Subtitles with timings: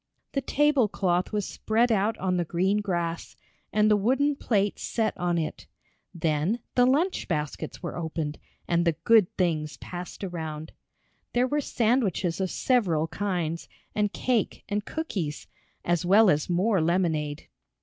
[0.31, 3.35] The table cloth was spread out on the green grass,
[3.71, 5.67] and the wooden plates set on it.
[6.11, 10.71] Then the lunch baskets were opened and the good things passed around.
[11.33, 15.45] There were sandwiches of several kinds, and cake and cookies,
[15.85, 17.47] as well as more lemonade.